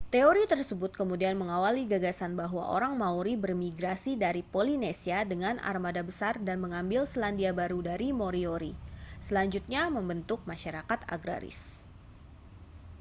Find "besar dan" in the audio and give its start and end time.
6.09-6.57